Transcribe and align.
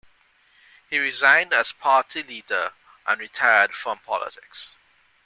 He 0.89 0.97
resigned 0.97 1.53
as 1.53 1.71
party 1.73 2.23
leader 2.23 2.73
and 3.05 3.19
retired 3.21 3.75
from 3.75 3.99
politics. 3.99 4.75